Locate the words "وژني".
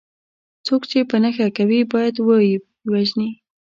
2.91-3.29